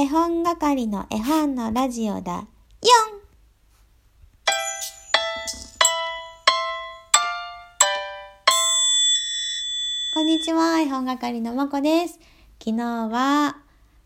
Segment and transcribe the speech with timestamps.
[0.00, 2.44] 絵本係の絵本のラジオだよん
[10.14, 12.20] こんにちは、絵本係のまこです。
[12.64, 13.56] 昨日は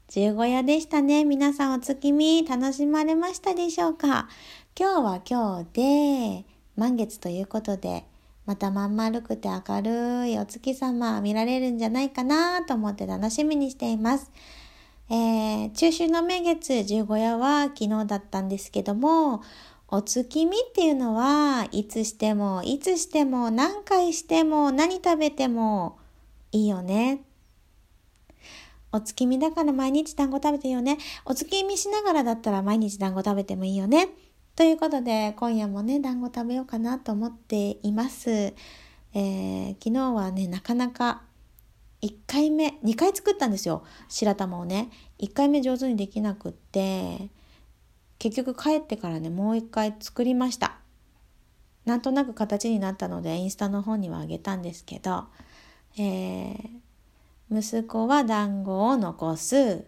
[0.09, 1.27] 十五夜でしたね。
[1.27, 4.31] 皆さんお月見楽しまれましたでしょうか？
[4.75, 8.07] 今日は今日で満月ということで、
[8.47, 14.31] またまん丸くて明るいお月様見られるんじゃないかなと思って楽しみにしています。
[15.13, 19.43] えー、中秋の名月十五夜は昨日だったんですけども、
[19.89, 25.99] お月見っていうのはいつしても、いつしても、何回しても、何食べても
[26.51, 27.25] いいよね。
[28.91, 30.97] お月見だから毎日団子食べていいよね。
[31.27, 34.09] お月見しながらだったら毎日団子食べてもいいよね。
[34.57, 38.31] ということで、今夜もね、団子食べようかなと思っています。
[38.31, 41.21] えー、昨日はね、なかなか
[42.03, 43.85] 1回目、2回作ったんですよ。
[44.09, 44.91] 白玉をね。
[45.21, 47.31] 1回目上手にできなくって、
[48.19, 50.79] 結局帰ってからね、もう1回作りました。
[51.85, 55.27] なんとなく形になったので、インスタの方にはあげたんですけど、
[55.97, 56.59] えー、
[57.51, 59.85] 息子は団子を残す。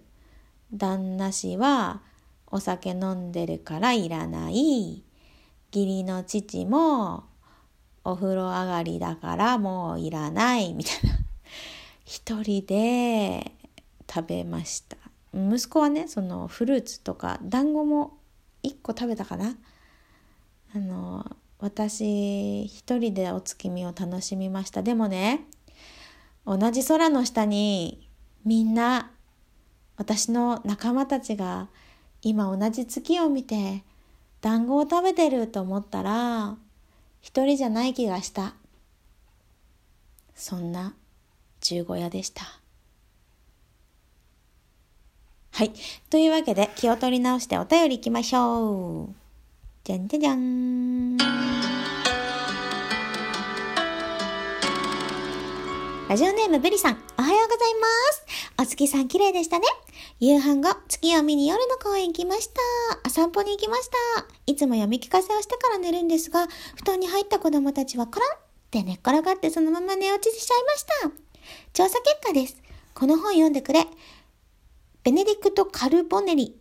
[0.72, 2.03] 旦那氏は
[2.47, 5.03] お酒飲んでるからいらない。
[5.72, 7.25] 義理の父も
[8.05, 10.75] お風呂上がりだからもういらない。
[10.75, 11.23] みたいな。
[12.05, 13.52] 一人で
[14.12, 14.97] 食べました。
[15.33, 18.19] 息子はね、そのフルーツとか団子も
[18.62, 19.56] 一個食べたかな。
[20.75, 24.82] あの、私一人でお月見を楽しみました。
[24.82, 25.44] でもね、
[26.47, 28.08] 同じ空の下に
[28.44, 29.10] みんな
[29.97, 31.69] 私の仲間たちが
[32.20, 33.82] 今同じ月を見て
[34.42, 36.56] 団子を食べてると思ったら
[37.22, 38.55] 一人じゃない気がした。
[40.34, 40.94] そんな
[41.64, 42.44] 十五夜でした。
[45.50, 45.72] はい。
[46.10, 49.14] というわけで気を取り直してお便り行きましょう。
[49.82, 51.16] じゃんじゃじゃん。
[56.06, 58.26] ラジオネームブリさん、おはようございます。
[58.62, 59.64] お月さん綺麗でしたね。
[60.20, 62.50] 夕飯後、月を見に夜の公園行きまし
[63.03, 63.08] た。
[63.08, 63.97] 散歩に行きました。
[64.47, 68.38] いつも読み聞かせをしてから寝るんですが、布団に入った子供たちはコロンっ
[68.70, 70.82] て寝っ転がってそのまま寝落ちしちゃいまし
[71.19, 71.24] た。
[71.72, 72.56] 調査結果です。
[72.94, 73.87] この本読んでくれ。
[75.03, 76.59] ベネディクト・カルボネリ。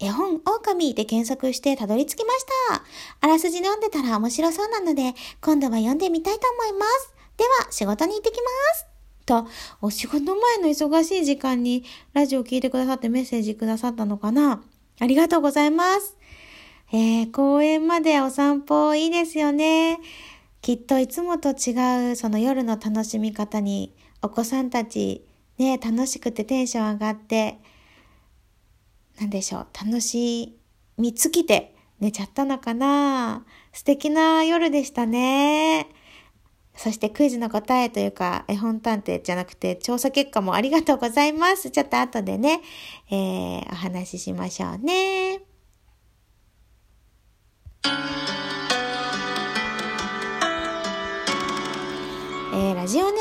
[0.00, 2.84] 絵本狼で検索してたどり着きました。
[3.20, 7.14] あらすじ読んでたら面白そうなので、今度は読んでみたいと思います。
[7.36, 8.40] では、仕事に行ってきま
[8.74, 8.86] す。
[9.24, 9.46] と、
[9.80, 14.62] お仕事前の忙しい時間にラジオ聞いてくださってメッセージくださったのかな
[15.00, 16.16] ありがとうございます。
[16.92, 19.98] えー、公園までお散歩いいですよね。
[20.64, 25.26] きっといつもと違うその夜の楽しみ方にお子さんたち
[25.58, 27.58] ね、楽しくてテンション上がって、
[29.20, 30.58] なんでしょう、楽し
[30.96, 33.44] み尽きて寝ちゃったのかな
[33.74, 35.88] 素敵な夜でしたね。
[36.74, 41.70] そしてクイズの答えというか、絵本探偵じゃなくて調査結果もありがとうございます。
[41.70, 42.62] ちょっと後でね、
[43.10, 45.43] えー、お話ししましょうね。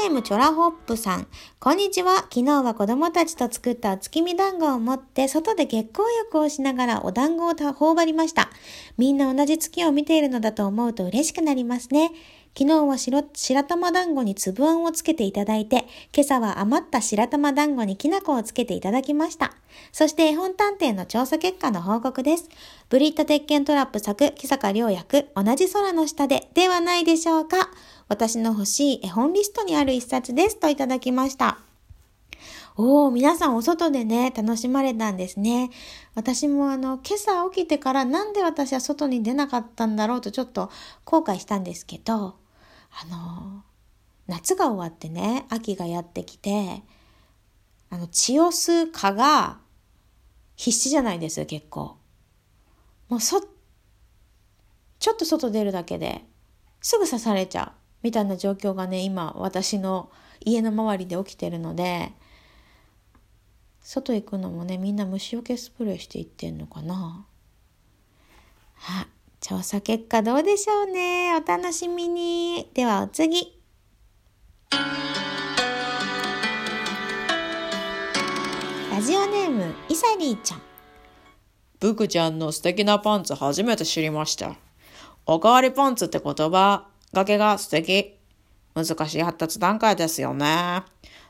[0.03, 1.27] ネームチョラホップさん。
[1.61, 2.27] こんにちは。
[2.29, 8.49] 昨日は子供たちと作った月見団子を持って、外で月光浴をしながらお団子を頬張りました。
[8.97, 12.11] みんな同じ月を見ているのだと思うと嬉しくなりますね。
[12.55, 19.55] 昨日は白白玉団子に粒あんをつけていただいて、今朝は余った白玉団子にきな粉をつけていただきました。
[19.93, 22.49] そして絵本探偵の調査結果の報告です。
[22.89, 27.71] ブリッタ鉄拳トラップ作、木坂良役、同じ空の下で、ではないでしょうか。
[28.13, 30.59] 私の欲しい絵本リストにある一冊です。
[30.59, 31.57] といただきました。
[32.77, 35.71] おー、皆さんお外でね、楽しまれたんですね。
[36.13, 40.69] 私もあの、今朝起きてからなんで私は外に出なかったんだろうとちょっと
[41.05, 42.35] 後悔したんですけど、
[43.01, 43.63] あの、
[44.27, 46.83] 夏が終わってね、秋がやってきて、
[47.89, 49.57] あの、血を吸う蚊が
[50.55, 51.97] 必死じゃないです結構。
[53.09, 53.41] もうそ、
[54.99, 56.23] ちょっと外出るだけで
[56.79, 57.82] すぐ刺されちゃう。
[58.03, 60.11] みたいな状況がね、今私の
[60.41, 62.11] 家の周りで起きてるので、
[63.81, 67.25] 外行くのもね、みんな虫除けスプレーしていってんのかな。
[68.87, 69.07] あ、
[69.39, 71.33] 調査結果どうでしょうね。
[71.35, 72.69] お楽しみに。
[72.73, 73.59] ではお次。
[78.91, 80.61] ラジオネーム、イサリーちゃん。
[81.79, 84.55] ブクちゃんの素敵なパンツ初めて知りました。
[85.25, 88.17] おかわりパンツって言葉がけが素敵。
[88.75, 90.81] 難しい発達段階ですよね。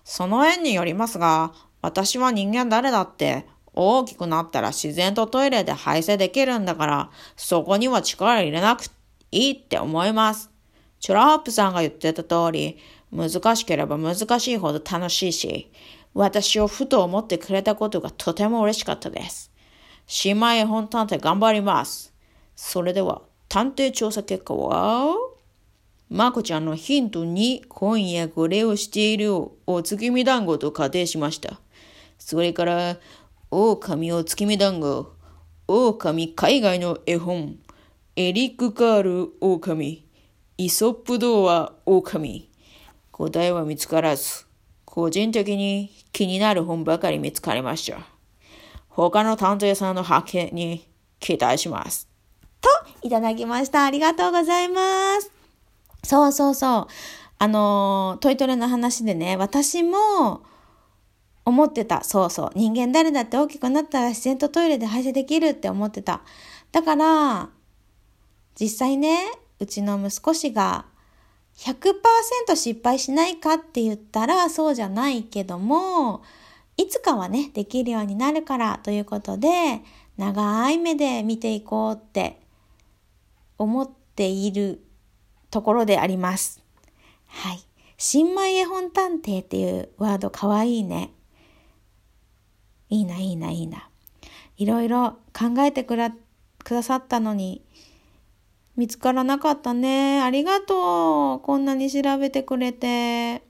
[0.06, 8.86] その縁によりますが、私は人間誰だって大きくなったら自然とトイレで排泄できるんだから、そこには力入れなく
[9.32, 10.50] いいって思います。
[11.00, 12.78] チュラホップさんが言ってた通り、
[13.12, 15.72] 難しければ難しいほど楽しいし、
[16.14, 19.52] 私をふと思ってくれたことがとても嬉しかったです。
[20.24, 22.14] 姉妹絵本探偵頑張ります。
[22.56, 25.33] それでは、探偵調査結果は？
[26.14, 29.34] まこちゃんのヒントに今夜これをしている
[29.66, 31.60] お月見団子と仮定しました。
[32.20, 32.98] それから、
[33.50, 35.12] 狼お月見団子、
[35.68, 37.58] 狼海外の絵本、
[38.16, 40.06] エリック・カール狼、
[40.60, 42.48] イソップ童話狼。
[43.12, 44.46] 答えは見つからず、
[44.86, 47.98] 個人的に気になる本ばかり見つかりました。
[48.88, 50.88] 他の探偵さんの発見に
[51.20, 52.08] 期待します。
[52.62, 52.70] と、
[53.02, 53.86] いただきました。
[53.86, 55.33] ありがとうございます。
[56.04, 56.88] そうそうそう。
[57.40, 60.44] あの、トイトレの話でね、私も
[61.46, 62.04] 思ってた。
[62.04, 62.52] そうそう。
[62.56, 66.22] 人間誰だって大きくなったら自然とトイレで排泄できるって思ってた。
[66.72, 67.50] だから、
[68.60, 69.20] 実際ね、
[69.60, 70.86] うちの息子氏が
[71.58, 76.24] 100%失敗しないかって言ったらそうじゃないけども、
[76.78, 79.82] いつかはね、できるようになるからということで、
[80.18, 82.40] 長い目で見ていこうって
[83.58, 84.83] 思っている
[85.54, 86.64] ところであります。
[87.28, 87.60] はい。
[88.00, 91.12] 新米絵本探偵っていうワードかわいいね。
[92.90, 93.88] いいな、いいな、いいな。
[94.58, 96.12] いろいろ考えてくだ
[96.82, 97.64] さったのに、
[98.76, 100.24] 見つからなかったね。
[100.24, 101.46] ありがとう。
[101.46, 103.44] こんなに調べてくれて。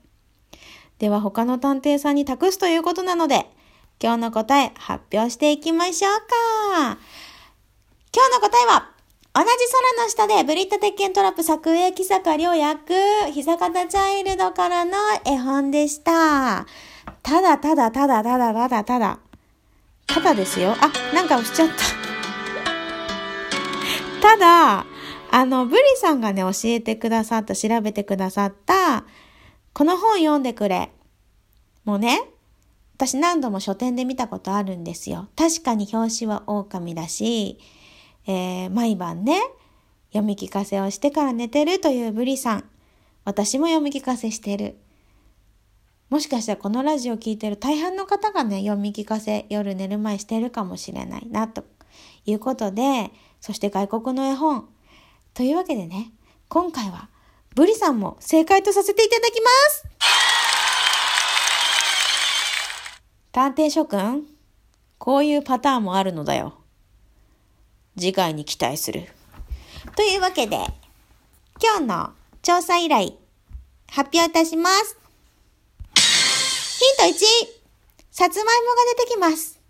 [0.98, 3.46] では他の探偵さんに託すということなので、
[3.98, 6.98] 今日の答え発表していきましょうか。
[8.14, 8.93] 今日の答えは、
[9.36, 9.46] 同じ
[9.96, 12.94] 空の下でブリッタ鉄拳トラップ作影木坂良役、
[13.32, 14.92] 膝方チャイルドからの
[15.26, 16.66] 絵本でした。
[17.20, 19.18] ただただただただただただ。
[20.06, 20.76] ただですよ。
[20.80, 21.74] あ、なんか押しちゃった。
[24.22, 24.86] ただ、
[25.32, 29.04] あの、ブリさんがね、教えてくださった、調べてくださった、
[29.72, 30.92] この本読んでくれ。
[31.84, 32.22] もうね、
[32.94, 35.26] 私何度も書店で見たことあるんですよ。
[35.34, 37.58] 確かに表紙は狼だし、
[38.26, 39.40] えー、毎晩ね、
[40.08, 42.64] 読み聞かせをしてから寝てるというブリさん。
[43.24, 44.76] 私も読み聞かせしてる。
[46.10, 51.64] もしかしたらこのラジオ聴いてる大半の方がね、読み聞かせ夜寝る前してるかもしれないな、と
[52.26, 53.10] いうことで、
[53.40, 54.68] そして外国の絵本。
[55.34, 56.12] というわけでね、
[56.48, 57.08] 今回は
[57.54, 59.84] ブリさんも正解とさせていただきます
[63.32, 64.24] 探偵諸君、
[64.98, 66.63] こういうパターンもあるのだよ。
[67.96, 69.08] 次回に期待する。
[69.96, 70.56] というわけで、
[71.62, 72.12] 今日の
[72.42, 73.12] 調査依頼、
[73.88, 74.96] 発表いたします。
[76.78, 77.24] ヒント1、
[78.10, 79.60] さつまいもが出てきます。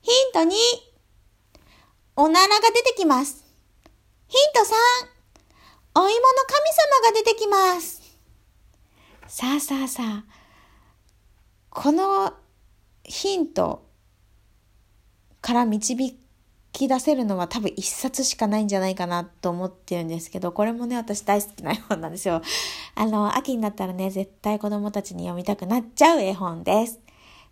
[0.00, 0.54] ヒント2、
[2.16, 3.44] おならが出てきます。
[4.28, 8.02] ヒント3、お芋の神様が出てきます。
[9.26, 10.24] さあさあさあ、
[11.70, 12.32] この
[13.04, 13.86] ヒント
[15.40, 16.23] から導
[16.74, 22.42] き出せるのは多分一冊しかないんじゃないかなと思ってるんですけど、これもね、私大好きな絵本なんですよ。
[22.94, 27.00] あの、秋になったらね、絶対子供たちに読みたくなっちゃう絵本です。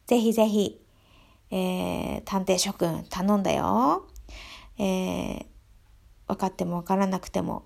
[0.07, 0.81] ぜひぜひ、
[1.51, 4.07] えー、探偵諸君頼んだよ。
[4.79, 5.45] えー、
[6.26, 7.64] 分かっても分からなくても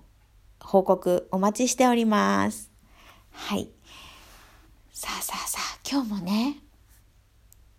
[0.59, 2.71] 報告お待ちしております。
[3.31, 3.71] はい。
[4.91, 6.57] さあさあさあ、今日もね、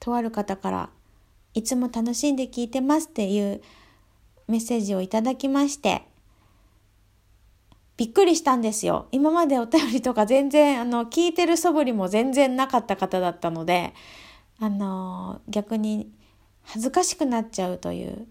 [0.00, 0.90] とある方から
[1.58, 3.60] いつも楽しんで聞いてますっていう
[4.46, 6.04] メッセージをいただきまして、
[7.96, 9.08] びっくりしたんですよ。
[9.10, 13.92] 今までお便りとか全然、あの、聞いてる素振りも全然なかった方だったので、
[14.60, 16.08] あの、逆に
[16.62, 18.28] 恥ずかしくなっちゃうという、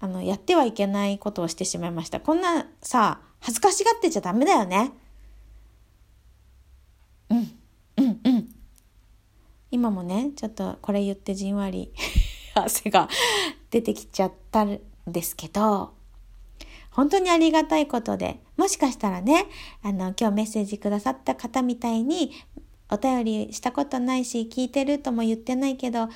[0.00, 2.18] あの、やってはいけないことをしてしまいました。
[2.18, 4.90] こんなさ、恥ずかしがってちゃダメだよね。
[7.28, 7.38] うん、
[7.98, 8.48] うん、うん。
[9.76, 11.92] 今もね、ちょっとこれ言ってじんわり
[12.56, 13.10] 汗が
[13.70, 15.92] 出てきちゃったんですけど、
[16.90, 19.44] 本当にありがたいことで、もしかしたらね、
[19.82, 22.32] あの、今日メッセージくださった方みたいに、
[22.90, 26.08] お便りしたことないし、聞いてるとも言ってないけど、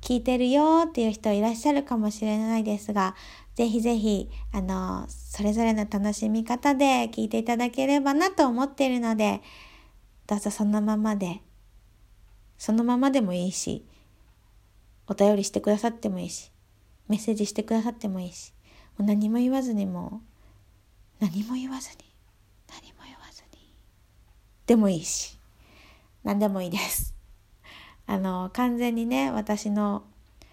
[0.00, 3.14] 聞いてるよっていう人いらっしゃるかもしれないですが、
[3.54, 9.42] ぜひぜひ、あの、それぞれの楽しみ方で聞いていただければなと思っているので、
[10.26, 11.42] どうぞそのままで、
[12.58, 13.84] そのままでもいいし、
[15.06, 16.50] お便りしてくださってもいいし、
[17.08, 18.52] メッセージしてくださってもいいし、
[18.96, 20.22] もう何も言わずにも
[21.20, 21.96] う、何も言わずに、
[22.68, 23.74] 何も言わずに、
[24.66, 25.38] でもいいし、
[26.22, 27.14] 何でもいいです。
[28.06, 30.04] あの、完全にね、私の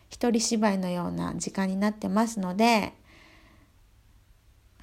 [0.09, 2.93] 一人芝居のような時間になってますので、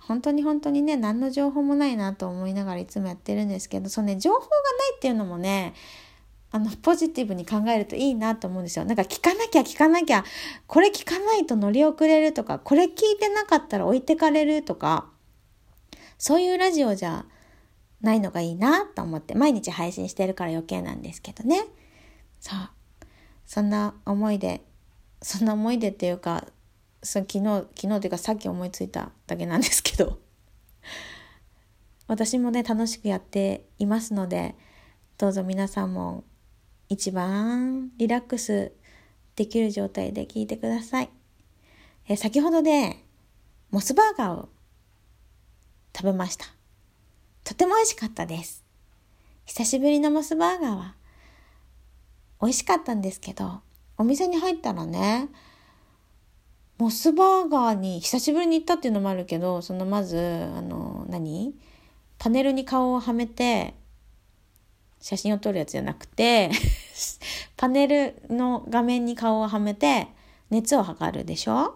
[0.01, 4.51] 本当に本当にね、何の情報もないなと思いながらいつもやってるんですけど、そのね、情報がな
[4.95, 5.75] いっていうのもね、
[6.51, 8.85] あの、ポジティブに考えるといいなと思うんですよ。
[8.85, 10.25] なんか聞かなきゃ聞かなきゃ、
[10.67, 15.11] これ聞かないと乗り遅れるとか、これ聞いてなかったら置いてかれるとか、
[16.17, 17.27] そういうラジオじゃ
[18.01, 21.65] ないのがいいなと思って、毎日配信してるから余計なんですけどね。
[22.41, 22.59] そう。
[23.45, 24.63] そんな思いで、
[25.21, 26.47] そんな思いでっていうか、
[27.03, 30.19] そ昨日、昨日というかさっき思いついただけなんですけど、
[32.07, 34.55] 私もね、楽しくやっていますので、
[35.19, 36.25] どうぞ皆さんも
[36.89, 38.73] 一番リラックス
[39.37, 41.11] できる状態で聞いてください。
[42.09, 43.05] え先ほどで、
[43.71, 44.49] モスバーガーを
[45.95, 46.47] 食べました。
[47.45, 48.65] とても美味しかったです。
[49.45, 50.95] 久しぶりのモスバーガーは
[52.41, 53.61] 美味しかったんですけど、
[53.99, 55.29] お店に入ったらね、
[56.79, 60.17] モスバーガーに久しぶりに行ったっていうのもあるけど、そのまず、
[60.57, 61.55] あの、何？
[62.19, 63.75] パネルに顔をはめて、
[65.01, 66.51] 写真を撮るやつじゃなくて
[67.57, 70.09] パネルの画面に顔をはめて、
[70.51, 71.75] 熱を測るでしょ？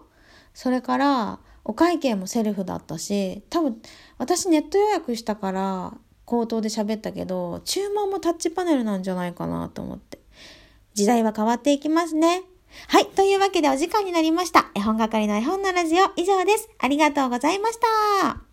[0.53, 3.81] それから、お会計もセルフだったし、多分、
[4.17, 5.93] 私ネット予約したから、
[6.25, 10.19] 口頭で喋ったけど、注文もタッチパネルなんじゃないかなと思って。
[10.93, 12.43] 時代は変わっていきますね。
[12.87, 13.05] はい。
[13.07, 14.71] というわけでお時間になりました。
[14.75, 16.69] 絵本係の絵本のラジオ以上です。
[16.79, 18.52] ありがとうございました。